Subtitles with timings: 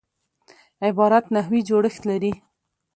[0.87, 2.33] عبارت نحوي جوړښت لري.